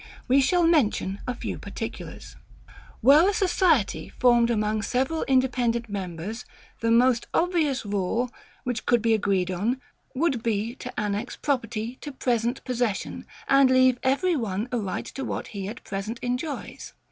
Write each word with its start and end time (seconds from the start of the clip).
We 0.27 0.41
shall 0.41 0.65
mention 0.65 1.19
a 1.27 1.35
few 1.35 1.59
particulars. 1.59 2.35
Were 3.03 3.29
a 3.29 3.33
society 3.35 4.09
formed 4.09 4.49
among 4.49 4.81
several 4.81 5.21
independent 5.25 5.89
members, 5.89 6.43
the 6.79 6.89
most 6.89 7.27
obvious 7.35 7.85
rule, 7.85 8.31
which 8.63 8.87
could 8.87 9.03
be 9.03 9.13
agreed 9.13 9.51
on, 9.51 9.79
would 10.15 10.41
be 10.41 10.73
to 10.77 10.99
annex 10.99 11.35
property 11.35 11.97
to 12.01 12.11
PRESENT 12.11 12.65
possession, 12.65 13.27
and 13.47 13.69
leave 13.69 13.99
every 14.01 14.35
one 14.35 14.67
a 14.71 14.79
right 14.79 15.05
to 15.05 15.23
what 15.23 15.49
he 15.49 15.67
at 15.67 15.83
present 15.83 16.17
enjoys. 16.23 16.93